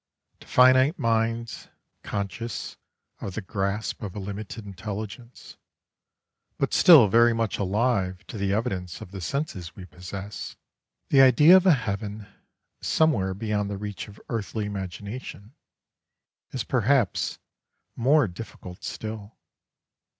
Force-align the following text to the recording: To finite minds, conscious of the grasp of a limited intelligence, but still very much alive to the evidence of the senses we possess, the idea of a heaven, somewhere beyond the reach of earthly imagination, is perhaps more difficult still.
To 0.39 0.47
finite 0.47 0.97
minds, 0.97 1.69
conscious 2.01 2.75
of 3.19 3.35
the 3.35 3.41
grasp 3.41 4.01
of 4.01 4.15
a 4.15 4.19
limited 4.19 4.65
intelligence, 4.65 5.57
but 6.57 6.73
still 6.73 7.07
very 7.07 7.33
much 7.33 7.59
alive 7.59 8.25
to 8.25 8.39
the 8.39 8.51
evidence 8.51 8.99
of 9.01 9.11
the 9.11 9.21
senses 9.21 9.75
we 9.75 9.85
possess, 9.85 10.55
the 11.09 11.21
idea 11.21 11.55
of 11.55 11.67
a 11.67 11.73
heaven, 11.75 12.25
somewhere 12.81 13.35
beyond 13.35 13.69
the 13.69 13.77
reach 13.77 14.07
of 14.07 14.19
earthly 14.27 14.65
imagination, 14.65 15.53
is 16.49 16.63
perhaps 16.63 17.37
more 17.95 18.27
difficult 18.27 18.83
still. 18.83 19.37